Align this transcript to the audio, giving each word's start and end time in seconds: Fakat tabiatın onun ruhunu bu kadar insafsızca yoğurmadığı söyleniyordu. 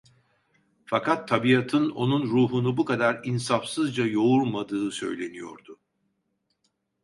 Fakat 0.85 1.27
tabiatın 1.27 1.89
onun 1.89 2.23
ruhunu 2.29 2.77
bu 2.77 2.85
kadar 2.85 3.21
insafsızca 3.23 4.05
yoğurmadığı 4.05 4.91
söyleniyordu. 4.91 5.79